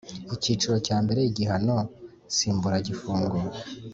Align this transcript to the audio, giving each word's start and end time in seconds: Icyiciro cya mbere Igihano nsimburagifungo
Icyiciro 0.35 0.75
cya 0.87 0.97
mbere 1.03 1.21
Igihano 1.29 1.77
nsimburagifungo 2.29 3.35